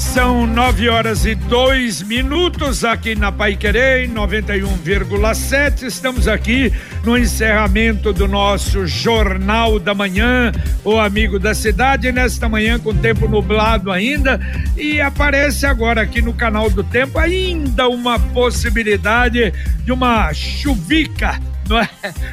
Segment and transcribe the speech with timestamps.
[0.00, 5.82] São nove horas e dois minutos aqui na Pai Querer, 91,7.
[5.82, 6.72] Estamos aqui
[7.04, 10.50] no encerramento do nosso Jornal da Manhã,
[10.82, 14.40] o Amigo da Cidade, nesta manhã com tempo nublado ainda.
[14.74, 19.52] E aparece agora aqui no canal do Tempo ainda uma possibilidade
[19.84, 21.38] de uma chuvica
[21.78, 21.88] é?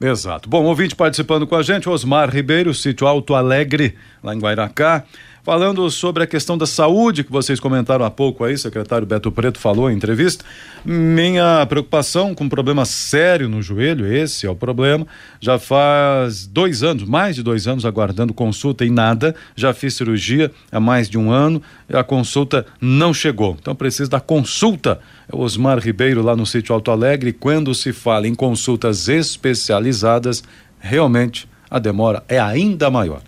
[0.00, 0.48] Exato.
[0.48, 5.04] Bom, ouvinte participando com a gente, Osmar Ribeiro, sítio Alto Alegre, lá em Guairacá.
[5.48, 9.58] Falando sobre a questão da saúde que vocês comentaram há pouco aí, secretário Beto Preto
[9.58, 10.44] falou em entrevista.
[10.84, 15.06] Minha preocupação com um problema sério no joelho, esse é o problema.
[15.40, 19.34] Já faz dois anos, mais de dois anos, aguardando consulta e nada.
[19.56, 23.56] Já fiz cirurgia há mais de um ano a consulta não chegou.
[23.58, 25.00] Então preciso da consulta.
[25.32, 27.32] É Osmar Ribeiro lá no sítio Alto Alegre.
[27.32, 30.44] Quando se fala em consultas especializadas,
[30.78, 33.22] realmente a demora é ainda maior.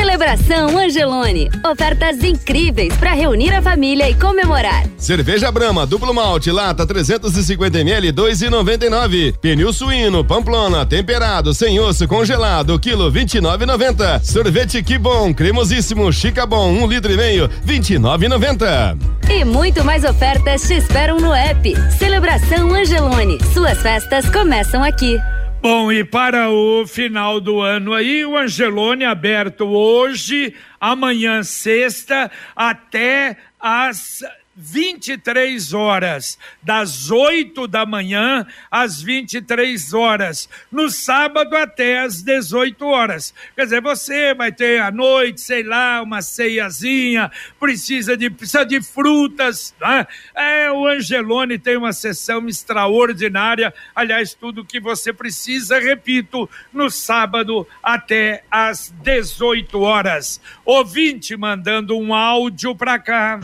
[0.00, 1.50] Celebração Angelone.
[1.70, 4.86] Ofertas incríveis para reunir a família e comemorar.
[4.96, 9.34] Cerveja Brama, duplo malte, lata 350ml, 2,99.
[9.36, 14.24] Pneu suíno, pamplona, temperado, sem osso, congelado, quilo 29,90.
[14.24, 18.98] Sorvete que bom, cremosíssimo, chica bom, um litro e meio, 29,90.
[19.28, 21.74] E muito mais ofertas te esperam no app.
[21.98, 23.38] Celebração Angelone.
[23.52, 25.18] Suas festas começam aqui.
[25.62, 33.36] Bom, e para o final do ano aí, o Angelone aberto hoje, amanhã, sexta, até
[33.60, 34.22] às
[34.56, 43.32] 23 horas, das 8 da manhã às 23 horas, no sábado até às 18 horas.
[43.54, 48.82] Quer dizer, você vai ter à noite, sei lá, uma ceiazinha, precisa de, precisa de
[48.82, 49.74] frutas.
[49.80, 50.06] Né?
[50.34, 53.72] É, o Angelone tem uma sessão extraordinária.
[53.94, 60.40] Aliás, tudo que você precisa, repito, no sábado até às 18 horas.
[60.64, 63.40] Ouvinte mandando um áudio para cá.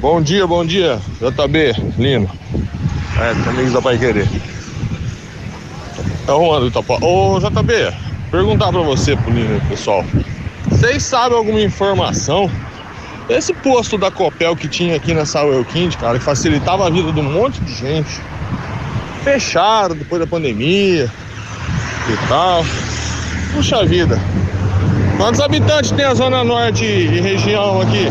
[0.00, 2.30] Bom dia, bom dia, JB, Lino.
[3.20, 4.26] É, amigos da Pai Querer.
[6.26, 6.98] É o Itapó.
[7.02, 7.92] Ô, JB,
[8.30, 10.02] perguntar pra você, pro Lino, pessoal.
[10.70, 12.50] Vocês sabem alguma informação?
[13.28, 15.66] Esse posto da Copel que tinha aqui na Saúl
[16.00, 18.22] cara, que facilitava a vida de um monte de gente.
[19.22, 21.12] Fecharam depois da pandemia
[22.08, 22.64] e tal.
[23.52, 24.18] Puxa vida.
[25.18, 28.06] Quantos habitantes tem a Zona Norte e região aqui?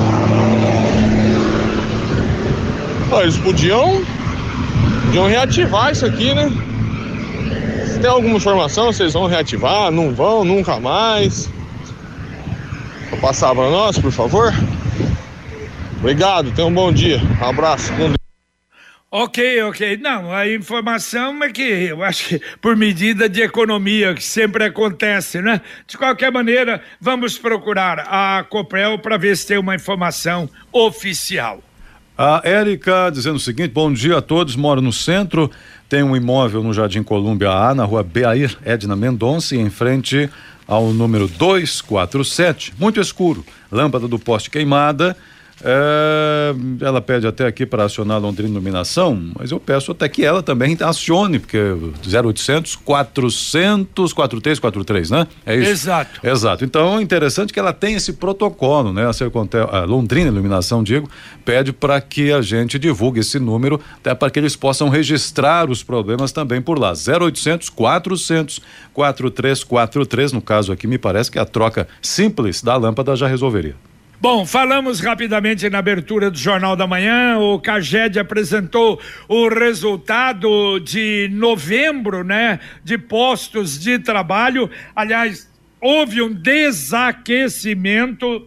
[3.12, 4.06] Ah, eles podiam,
[5.06, 6.48] podiam reativar isso aqui, né?
[7.88, 9.92] Se tem alguma informação, vocês vão reativar?
[9.92, 11.50] Não vão, nunca mais?
[13.10, 14.54] Vou passar para nós, por favor?
[15.98, 17.20] Obrigado, tenha um bom dia.
[17.42, 17.92] Um abraço.
[19.12, 19.98] Ok, ok.
[19.98, 25.42] Não, a informação é que eu acho que por medida de economia, que sempre acontece,
[25.42, 25.62] né?
[25.88, 31.64] De qualquer maneira, vamos procurar a Copel para ver se tem uma informação oficial.
[32.22, 35.50] A Érica dizendo o seguinte: bom dia a todos, moro no centro,
[35.88, 40.30] tem um imóvel no Jardim Colômbia A, na rua Beair Edna Mendonça, em frente
[40.68, 45.16] ao número 247, muito escuro, lâmpada do poste queimada.
[45.64, 50.24] É, ela pede até aqui para acionar a Londrina Iluminação, mas eu peço até que
[50.24, 55.28] ela também acione, porque 0800 400 4343, né?
[55.46, 55.70] É isso.
[55.70, 56.26] Exato.
[56.26, 56.66] Exato.
[56.66, 59.08] Então, interessante que ela tem esse protocolo, né?
[59.08, 61.10] A, Sercontel, a Londrina Iluminação, digo,
[61.44, 65.84] pede para que a gente divulgue esse número, até para que eles possam registrar os
[65.84, 66.94] problemas também por lá.
[66.94, 68.62] 0800 400
[68.94, 73.76] 4343, no caso aqui, me parece que a troca simples da lâmpada já resolveria.
[74.22, 77.40] Bom, falamos rapidamente na abertura do Jornal da Manhã.
[77.40, 79.00] O Caged apresentou
[79.30, 82.60] o resultado de novembro, né?
[82.84, 84.70] De postos de trabalho.
[84.94, 85.50] Aliás,
[85.80, 88.46] houve um desaquecimento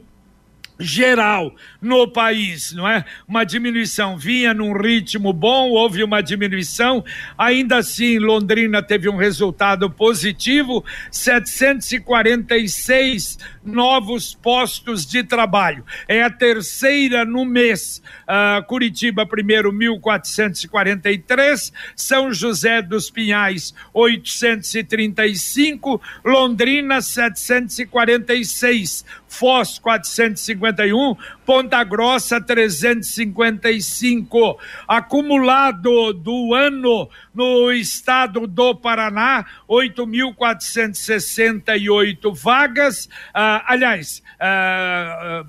[0.79, 3.05] geral no país, não é?
[3.27, 7.05] Uma diminuição vinha num ritmo bom, houve uma diminuição,
[7.37, 15.85] ainda assim Londrina teve um resultado positivo, 746 novos postos de trabalho.
[16.09, 18.03] É a terceira no mês.
[18.23, 32.39] Uh, Curitiba primeiro 1443, São José dos Pinhais 835, Londrina 746, Foz 451, Ponta Grossa
[32.39, 34.59] 355.
[34.87, 43.09] Acumulado do ano no estado do Paraná, 8.468 vagas.
[43.33, 45.47] Ah, aliás, ah,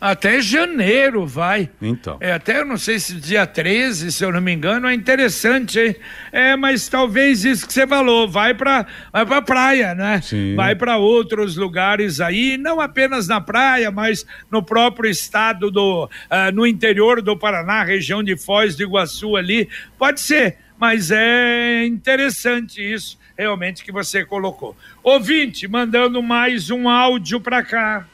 [0.00, 1.68] Até janeiro vai.
[1.82, 2.16] Então.
[2.20, 5.78] É, até eu não sei se dia 13, se eu não me engano, é interessante,
[5.78, 5.96] hein?
[6.32, 10.20] É, mas talvez isso que você falou, vai para vai pra praia, né?
[10.22, 10.54] Sim.
[10.54, 16.54] Vai para outros lugares aí, não apenas na praia, mas no próprio estado do, uh,
[16.54, 22.80] no interior do Paraná, região de Foz do Iguaçu ali, pode ser, mas é interessante
[22.80, 24.76] isso realmente que você colocou.
[25.02, 28.06] Ouvinte, mandando mais um áudio para cá.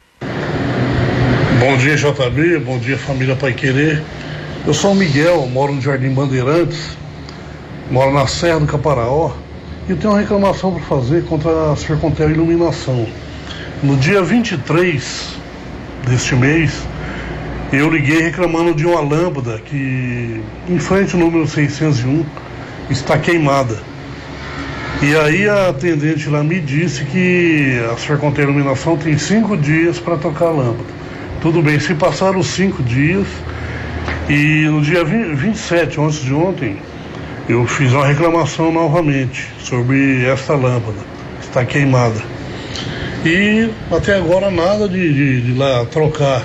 [1.68, 2.60] Bom dia, JB.
[2.60, 4.00] Bom dia, família Pai Querer.
[4.64, 6.96] Eu sou o Miguel, moro no Jardim Bandeirantes,
[7.90, 9.32] moro na Serra do Caparaó
[9.88, 13.08] e tenho uma reclamação para fazer contra a Sercontel Iluminação.
[13.82, 15.34] No dia 23
[16.08, 16.86] deste mês,
[17.72, 22.24] eu liguei reclamando de uma lâmpada que, em frente ao número 601,
[22.90, 23.76] está queimada.
[25.02, 30.16] E aí a atendente lá me disse que a Sercontel Iluminação tem cinco dias para
[30.16, 30.95] trocar a lâmpada.
[31.46, 33.28] Tudo bem, se passaram cinco dias
[34.28, 36.76] e no dia 20, 27, antes de ontem,
[37.48, 40.98] eu fiz uma reclamação novamente sobre esta lâmpada,
[41.40, 42.20] está queimada.
[43.24, 46.42] E até agora nada de, de, de lá trocar.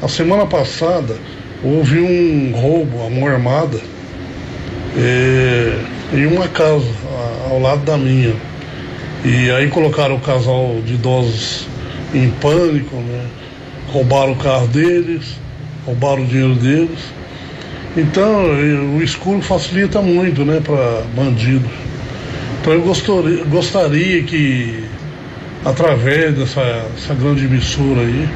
[0.00, 1.16] A semana passada
[1.64, 3.80] houve um roubo, a mão armada,
[4.96, 5.76] é,
[6.12, 6.86] em uma casa
[7.50, 8.36] ao lado da minha.
[9.24, 11.66] E aí colocaram o casal de idosos
[12.14, 13.26] em pânico, né?
[13.88, 15.36] Roubaram o carro deles,
[15.84, 16.98] roubaram o dinheiro deles.
[17.96, 18.44] Então,
[18.96, 21.68] o escuro facilita muito, né, para bandido.
[22.60, 24.84] Então, eu gostaria, gostaria que,
[25.64, 28.28] através dessa grande emissora aí,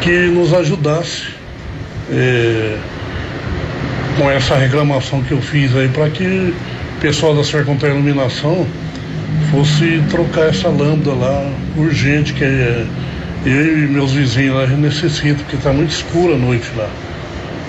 [0.00, 1.28] que nos ajudasse
[2.10, 2.76] é,
[4.18, 6.52] com essa reclamação que eu fiz aí, para que
[7.00, 8.66] pessoal da Sercontar Iluminação
[9.50, 12.86] fosse trocar essa lâmpada lá urgente, que é,
[13.44, 16.90] eu e meus vizinhos lá necessitam, porque está muito escuro a noite lá.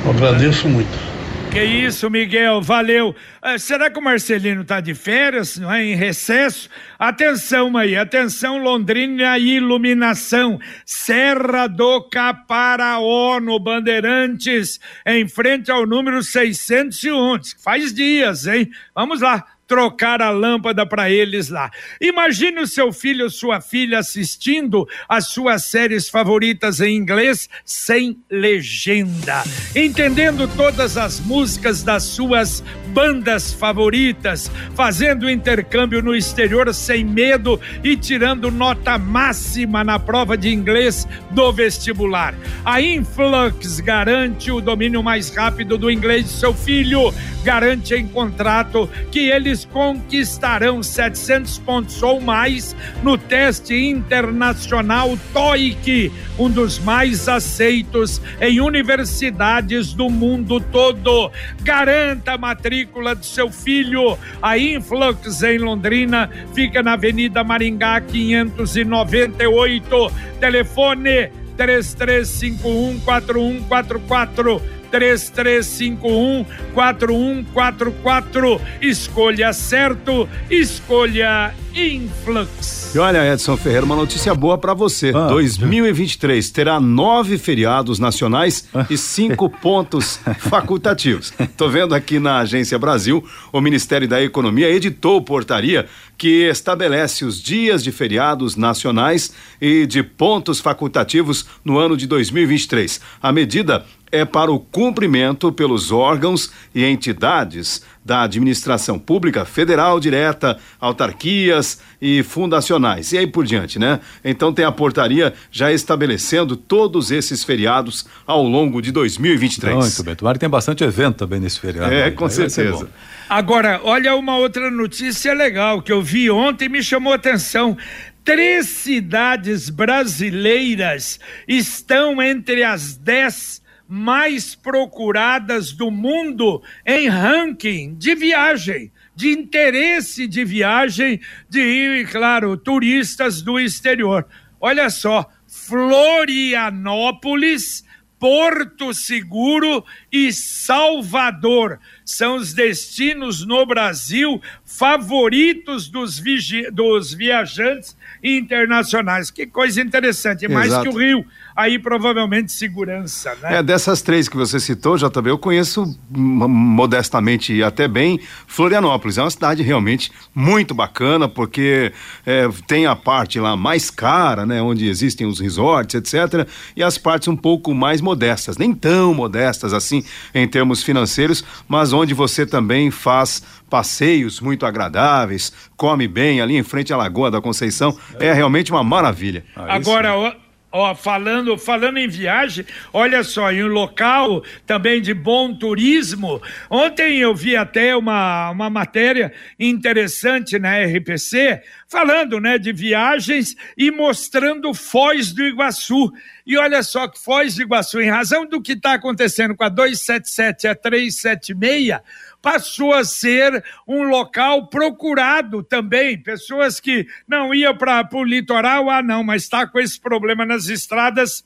[0.04, 1.12] Eu agradeço muito.
[1.52, 3.14] Que isso, Miguel, valeu.
[3.42, 5.84] Ah, será que o Marcelino tá de férias, não é?
[5.84, 6.70] Em recesso?
[6.98, 17.42] Atenção aí, atenção Londrina Iluminação, Serra do Caparaó, no Bandeirantes, em frente ao número 601.
[17.62, 18.70] Faz dias, hein?
[18.96, 21.72] Vamos lá trocar a lâmpada para eles lá.
[22.02, 28.22] Imagine o seu filho ou sua filha assistindo as suas séries favoritas em inglês sem
[28.30, 29.42] legenda,
[29.74, 32.62] entendendo todas as músicas das suas
[32.92, 40.50] bandas favoritas, fazendo intercâmbio no exterior sem medo e tirando nota máxima na prova de
[40.54, 42.36] inglês do vestibular.
[42.66, 48.90] A Influx garante o domínio mais rápido do inglês de seu filho, garante em contrato
[49.12, 58.22] que eles conquistarão 700 pontos ou mais no teste internacional TOEIC, um dos mais aceitos
[58.40, 61.32] em universidades do mundo todo.
[61.64, 64.18] Garanta a matrícula do seu filho.
[64.42, 70.12] A Influx em Londrina fica na Avenida Maringá 598.
[70.40, 74.62] Telefone 3351 4144
[74.92, 78.62] 3351 4144.
[78.82, 82.94] Escolha certo, escolha Influx.
[82.94, 85.12] E olha, Edson Ferreira, uma notícia boa para você.
[85.16, 88.86] Ah, 2023 terá nove feriados nacionais ah.
[88.90, 91.34] e cinco pontos facultativos.
[91.56, 95.88] Tô vendo aqui na Agência Brasil, o Ministério da Economia editou portaria
[96.18, 103.02] que estabelece os dias de feriados nacionais e de pontos facultativos no ano de 2023.
[103.22, 110.58] A medida é para o cumprimento pelos órgãos e entidades da administração pública federal direta,
[110.80, 113.12] autarquias e fundacionais.
[113.12, 114.00] E aí por diante, né?
[114.24, 119.76] Então tem a portaria já estabelecendo todos esses feriados ao longo de 2023.
[119.76, 120.16] Muito bem.
[120.16, 121.94] Tomara que tem bastante evento também nesse feriado.
[121.94, 122.12] É, aí.
[122.12, 122.90] com aí certeza.
[123.30, 127.78] Agora, olha uma outra notícia legal que eu vi ontem e me chamou a atenção.
[128.24, 133.62] Três cidades brasileiras estão entre as dez
[133.94, 143.42] mais procuradas do mundo em ranking de viagem, de interesse de viagem, de, claro, turistas
[143.42, 144.26] do exterior.
[144.62, 147.84] Olha só, Florianópolis,
[148.18, 156.24] Porto Seguro e Salvador são os destinos no Brasil favoritos dos,
[156.72, 159.30] dos viajantes internacionais.
[159.30, 163.58] Que coisa interessante, mais que o Rio aí provavelmente segurança, né?
[163.58, 169.18] É, dessas três que você citou, JB, eu conheço modestamente e até bem Florianópolis.
[169.18, 171.92] É uma cidade realmente muito bacana, porque
[172.26, 174.62] é, tem a parte lá mais cara, né?
[174.62, 176.48] Onde existem os resorts, etc.
[176.76, 181.94] E as partes um pouco mais modestas, nem tão modestas assim em termos financeiros, mas
[181.94, 187.42] onde você também faz passeios muito agradáveis, come bem ali em frente à Lagoa da
[187.42, 187.98] Conceição.
[188.20, 189.46] É realmente uma maravilha.
[189.56, 190.36] Agora,
[190.74, 196.42] Ó, falando, falando em viagem, olha só, em um local também de bom turismo.
[196.70, 203.92] Ontem eu vi até uma, uma matéria interessante na RPC, falando né, de viagens e
[203.92, 206.10] mostrando Foz do Iguaçu.
[206.48, 209.70] E olha só que Foz do Iguaçu, em razão do que está acontecendo com a
[209.70, 212.00] 277 e a 376,
[212.42, 216.22] passou a ser um local procurado também.
[216.22, 220.68] Pessoas que não iam para o litoral, ah, não, mas está com esse problema nas
[220.68, 221.44] estradas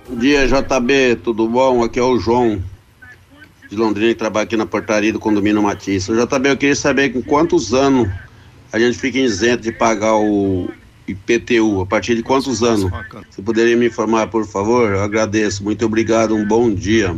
[0.10, 1.84] Bom dia, JB, tudo bom?
[1.84, 2.60] Aqui é o João
[3.69, 6.12] de Londrina que trabalha aqui na portaria do condomínio Matisse.
[6.12, 8.10] Ô, JB, eu queria saber com quantos anos
[8.71, 10.69] a gente fica isento de pagar o
[11.08, 12.91] IPTU, a partir de quantos anos?
[13.30, 14.91] Você poderia me informar, por favor?
[14.91, 15.63] Eu agradeço.
[15.63, 17.15] Muito obrigado, um bom dia.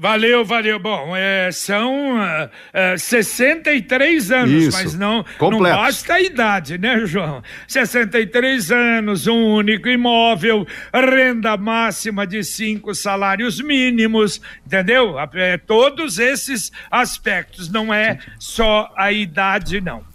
[0.00, 0.78] Valeu, valeu.
[0.78, 2.48] Bom, é, são ah,
[2.96, 4.78] 63 anos, Isso.
[4.78, 7.42] mas não, não basta a idade, né, João?
[7.66, 15.16] 63 anos, um único imóvel, renda máxima de cinco salários mínimos, entendeu?
[15.34, 20.07] É, todos esses aspectos, não é só a idade, não.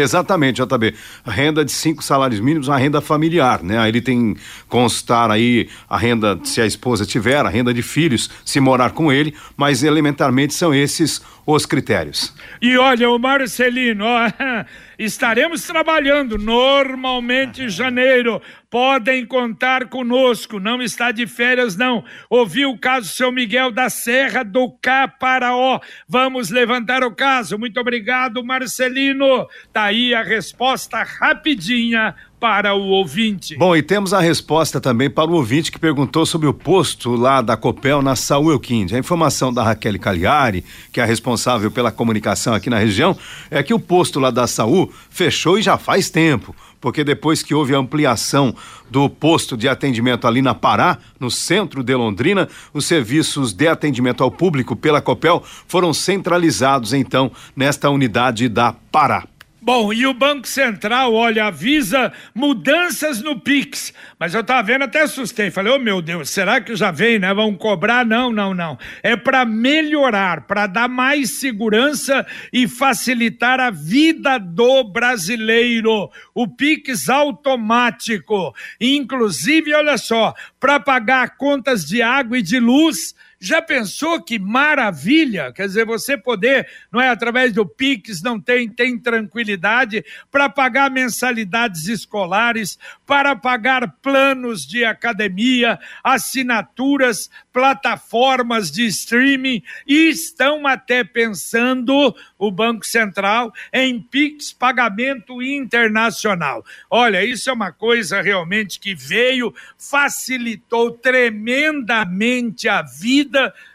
[0.00, 0.94] Exatamente, JB.
[1.26, 3.88] Renda de cinco salários mínimos, a renda familiar, né?
[3.88, 4.36] Ele tem
[4.68, 9.12] constar aí a renda, se a esposa tiver, a renda de filhos, se morar com
[9.12, 12.34] ele, mas elementarmente são esses os critérios.
[12.60, 14.30] E olha, o Marcelino, ó,
[14.98, 18.42] estaremos trabalhando normalmente em janeiro.
[18.68, 22.04] Podem contar conosco, não está de férias, não.
[22.28, 25.80] Ouvi o caso seu Miguel da Serra do Caparaó.
[26.06, 27.58] Vamos levantar o caso.
[27.58, 29.48] Muito obrigado, Marcelino.
[29.72, 33.56] Tá aí a resposta rapidinha para o ouvinte.
[33.56, 37.42] Bom, e temos a resposta também para o ouvinte que perguntou sobre o posto lá
[37.42, 38.94] da Copel na Saúl Elquinde.
[38.94, 43.16] A informação da Raquel Cagliari, que é a responsável pela comunicação aqui na região,
[43.50, 46.54] é que o posto lá da Saúl fechou e já faz tempo.
[46.80, 48.54] Porque depois que houve a ampliação
[48.88, 54.22] do posto de atendimento ali na Pará, no centro de Londrina, os serviços de atendimento
[54.22, 59.26] ao público pela Copel foram centralizados então nesta unidade da Pará.
[59.68, 63.92] Bom, e o Banco Central, olha, avisa mudanças no Pix.
[64.18, 65.50] Mas eu tava vendo, até assustei.
[65.50, 67.34] Falei, oh meu Deus, será que já vem, né?
[67.34, 68.02] Vão cobrar?
[68.02, 68.78] Não, não, não.
[69.02, 76.10] É para melhorar, para dar mais segurança e facilitar a vida do brasileiro.
[76.34, 78.54] O Pix automático.
[78.80, 83.14] Inclusive, olha só, para pagar contas de água e de luz.
[83.40, 85.52] Já pensou que maravilha?
[85.52, 90.90] Quer dizer, você poder, não é através do Pix, não tem, tem tranquilidade para pagar
[90.90, 102.14] mensalidades escolares, para pagar planos de academia, assinaturas, plataformas de streaming e estão até pensando
[102.36, 106.64] o Banco Central em Pix pagamento internacional.
[106.90, 113.27] Olha, isso é uma coisa realmente que veio, facilitou tremendamente a vida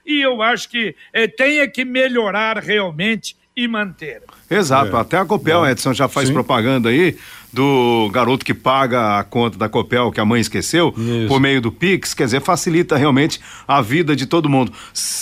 [0.05, 4.21] e eu acho que eh, tenha que melhorar realmente e manter.
[4.49, 7.17] Exato, até a Copel, Edson, já faz propaganda aí
[7.51, 10.93] do garoto que paga a conta da Copel que a mãe esqueceu
[11.27, 14.73] por meio do Pix, quer dizer, facilita realmente a vida de todo mundo.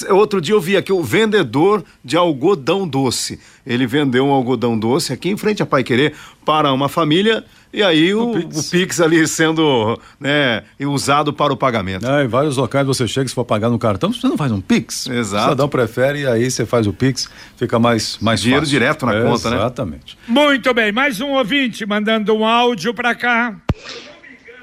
[0.10, 3.38] Outro dia eu vi aqui o vendedor de algodão doce.
[3.68, 6.14] Ele vendeu um algodão doce aqui em frente a Pai Querer
[6.46, 9.00] para uma família e aí o, o Pix.
[9.00, 12.06] ali sendo né, usado para o pagamento.
[12.08, 14.60] É, em vários locais você chega, se for pagar no cartão, você não faz um
[14.62, 15.08] Pix.
[15.08, 15.42] Exato.
[15.42, 18.80] O cidadão prefere e aí você faz o Pix, fica mais, mais Dinheiro fácil.
[18.80, 19.56] direto na É, conta, né?
[19.58, 20.18] Exatamente.
[20.28, 23.56] Muito bem, mais um ouvinte mandando um áudio para cá.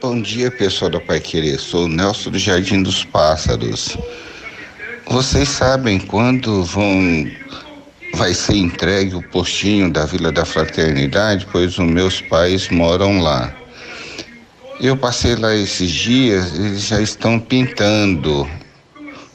[0.00, 1.58] Bom dia, pessoal da Pai Querer.
[1.58, 3.96] Sou o Nelson do Jardim dos Pássaros.
[5.08, 7.26] Vocês sabem quando vão
[8.14, 13.54] vai ser entregue o postinho da Vila da Fraternidade, pois os meus pais moram lá.
[14.80, 18.48] Eu passei lá esses dias, eles já estão pintando.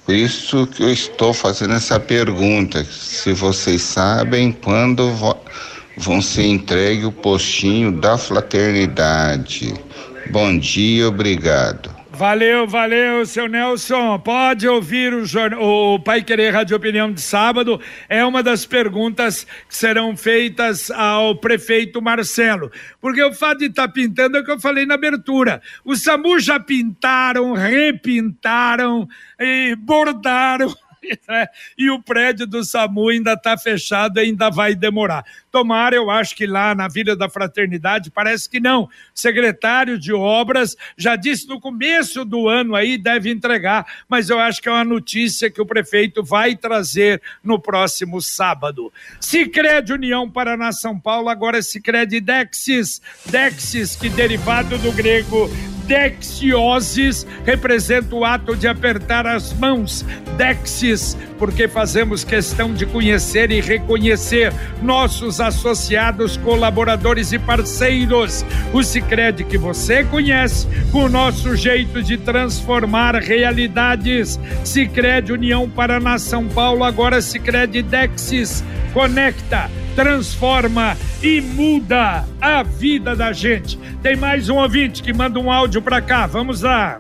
[0.06, 5.12] Por isso que eu estou fazendo essa pergunta, se vocês sabem quando
[5.98, 9.74] vão ser entregue o postinho da Fraternidade.
[10.30, 12.03] Bom dia, obrigado.
[12.24, 14.18] Valeu, valeu, seu Nelson.
[14.18, 17.82] Pode ouvir o, jornal, o Pai Querer Rádio Opinião de sábado.
[18.08, 22.72] É uma das perguntas que serão feitas ao prefeito Marcelo.
[23.02, 25.62] Porque o fato de estar tá pintando é o que eu falei na abertura.
[25.84, 29.06] Os SAMU já pintaram, repintaram
[29.38, 30.74] e bordaram
[31.28, 31.48] né?
[31.78, 35.26] e o prédio do SAMU ainda está fechado, ainda vai demorar.
[35.52, 38.84] Tomara, eu acho que lá na Vila da Fraternidade parece que não.
[38.84, 44.39] O secretário de Obras já disse no começo do ano aí deve entregar, mas eu
[44.39, 48.92] acho que é uma notícia que o prefeito vai trazer no próximo sábado.
[49.20, 55.50] Sicredi União Paraná São Paulo, agora Sicredi Dexis, Dexis que derivado do grego
[55.86, 60.06] Dexiosis representa o ato de apertar as mãos.
[60.38, 68.46] Dexis, porque fazemos questão de conhecer e reconhecer nossos associados, colaboradores e parceiros.
[68.74, 74.39] O Sicredi que você conhece, com o nosso jeito de transformar realidades.
[74.63, 78.63] Sicredi União Paraná São Paulo, agora Sicredi Dexis.
[78.93, 83.78] Conecta transforma e muda a vida da gente.
[84.02, 86.26] Tem mais um ouvinte que manda um áudio para cá.
[86.26, 87.00] Vamos lá.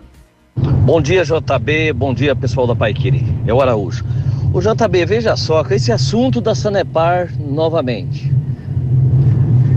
[0.55, 1.93] Bom dia, JB.
[1.93, 3.25] Bom dia, pessoal da Paiquiri.
[3.47, 4.05] É o Araújo.
[4.53, 8.31] O JB, veja só, esse assunto da Sanepar novamente.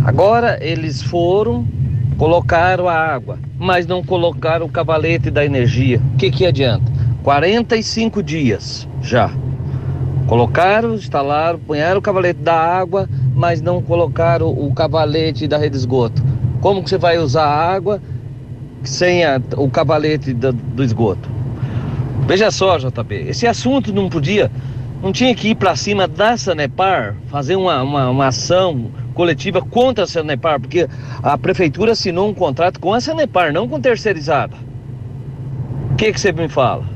[0.04, 1.66] Agora eles foram,
[2.18, 6.00] colocaram a água, mas não colocaram o cavalete da energia.
[6.14, 6.92] O que, que adianta?
[7.22, 9.32] 45 dias já
[10.26, 15.76] Colocaram, instalaram, punharam o cavalete da água, mas não colocaram o cavalete da rede de
[15.76, 16.20] esgoto.
[16.60, 18.02] Como que você vai usar a água
[18.82, 21.28] sem a, o cavalete do, do esgoto?
[22.26, 24.50] Veja só, JB, esse assunto não podia,
[25.00, 30.04] não tinha que ir para cima da Sanepar, fazer uma, uma, uma ação coletiva contra
[30.04, 30.88] a Sanepar, porque
[31.22, 34.56] a prefeitura assinou um contrato com a Sanepar, não com terceirizada.
[35.92, 36.95] O que, que você me fala?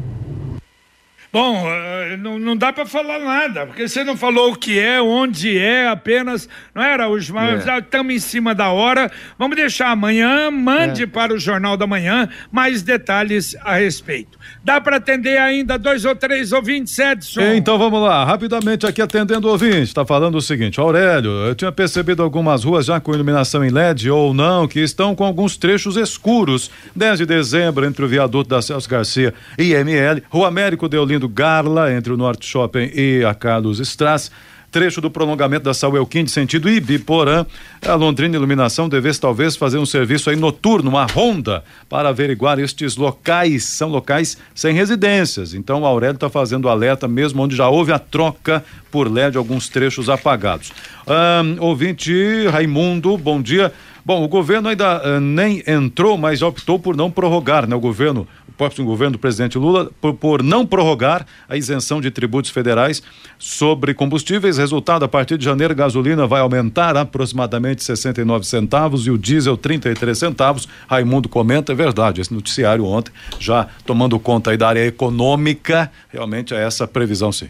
[1.33, 5.01] Bom, eh, não, não dá para falar nada, porque você não falou o que é,
[5.01, 6.49] onde é, apenas.
[6.75, 7.79] Não era, os mas é.
[7.79, 9.09] estamos em cima da hora.
[9.39, 11.07] Vamos deixar amanhã, mande é.
[11.07, 14.37] para o Jornal da Manhã mais detalhes a respeito.
[14.65, 17.41] Dá para atender ainda dois ou três ouvintes, Edson?
[17.55, 19.83] Então vamos lá, rapidamente aqui atendendo o ouvinte.
[19.83, 24.11] Está falando o seguinte: Aurélio, eu tinha percebido algumas ruas já com iluminação em LED
[24.11, 26.73] ou não, que estão com alguns trechos escuros.
[26.97, 31.29] 10 de dezembro, entre o viaduto da Celso Garcia e ML, Rua Américo Deolindo do
[31.29, 34.31] Garla, entre o Norte Shopping e a Carlos Strass.
[34.71, 37.45] Trecho do prolongamento da Saúl Quinte, sentido Ibiporã.
[37.85, 42.97] A Londrina Iluminação devesse talvez fazer um serviço aí noturno, uma ronda, para averiguar estes
[42.97, 43.65] locais.
[43.65, 45.55] São locais sem residências.
[45.55, 49.69] Então o Aurélio está fazendo alerta, mesmo onde já houve a troca por LED, alguns
[49.69, 50.73] trechos apagados.
[51.05, 53.73] Um, ouvinte Raimundo, bom dia.
[54.05, 57.75] Bom, o governo ainda uh, nem entrou, mas optou por não prorrogar, né?
[57.75, 62.51] O governo próprio governo do presidente Lula por, por, não prorrogar a isenção de tributos
[62.51, 63.03] federais
[63.39, 64.59] sobre combustíveis.
[64.59, 69.57] Resultado, a partir de janeiro, a gasolina vai aumentar aproximadamente 69 centavos e o diesel
[69.57, 70.69] 33 centavos.
[70.89, 76.55] Raimundo comenta, é verdade, esse noticiário ontem, já tomando conta aí da área econômica, realmente
[76.55, 77.49] é essa previsão sim.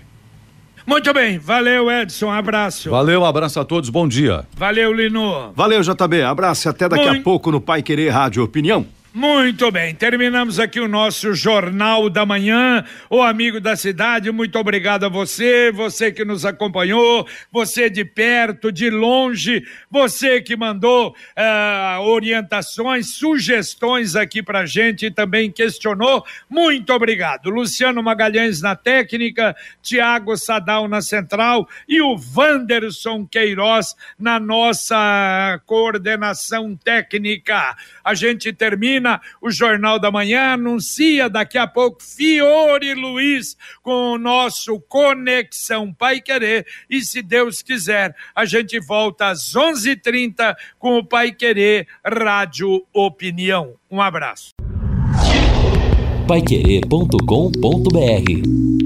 [0.87, 2.91] Muito bem, valeu Edson, um abraço.
[2.91, 4.45] Valeu, um abraço a todos, bom dia.
[4.57, 5.53] Valeu, Lino.
[5.55, 7.21] Valeu, JB, abraço até daqui Muito...
[7.21, 8.87] a pouco no Pai Querer Rádio Opinião.
[9.12, 12.85] Muito bem, terminamos aqui o nosso Jornal da Manhã.
[13.11, 18.70] O amigo da cidade, muito obrigado a você, você que nos acompanhou, você de perto,
[18.70, 26.25] de longe, você que mandou uh, orientações, sugestões aqui pra gente e também questionou.
[26.49, 27.51] Muito obrigado.
[27.51, 36.77] Luciano Magalhães na técnica, Tiago Sadal na central e o Wanderson Queiroz na nossa coordenação
[36.77, 37.77] técnica.
[38.05, 44.13] A gente termina termina o Jornal da Manhã, anuncia daqui a pouco Fiore Luiz com
[44.13, 46.67] o nosso Conexão Pai Querer.
[46.89, 51.87] E se Deus quiser, a gente volta às 11:30 h 30 com o Pai Querer
[52.05, 53.75] Rádio Opinião.
[53.91, 54.51] Um abraço.
[56.29, 58.80] Paiquerê.com.br